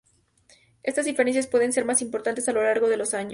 Estas 0.81 1.05
diferencias 1.05 1.45
pueden 1.45 1.71
ser 1.73 1.85
más 1.85 2.01
importantes 2.01 2.49
a 2.49 2.53
lo 2.53 2.63
largo 2.63 2.89
de 2.89 2.97
los 2.97 3.13
años. 3.13 3.29